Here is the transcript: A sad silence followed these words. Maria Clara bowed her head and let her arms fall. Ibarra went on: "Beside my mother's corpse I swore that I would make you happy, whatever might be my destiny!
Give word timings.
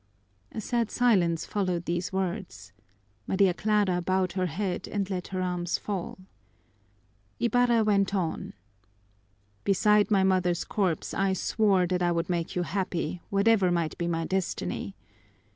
A 0.51 0.59
sad 0.59 0.89
silence 0.89 1.45
followed 1.45 1.85
these 1.85 2.11
words. 2.11 2.73
Maria 3.27 3.53
Clara 3.53 4.01
bowed 4.01 4.31
her 4.31 4.47
head 4.47 4.87
and 4.87 5.07
let 5.11 5.27
her 5.27 5.43
arms 5.43 5.77
fall. 5.77 6.17
Ibarra 7.39 7.83
went 7.83 8.15
on: 8.15 8.53
"Beside 9.63 10.09
my 10.09 10.23
mother's 10.23 10.63
corpse 10.63 11.13
I 11.13 11.33
swore 11.33 11.85
that 11.85 12.01
I 12.01 12.11
would 12.11 12.31
make 12.31 12.55
you 12.55 12.63
happy, 12.63 13.21
whatever 13.29 13.69
might 13.71 13.95
be 13.99 14.07
my 14.07 14.25
destiny! 14.25 14.95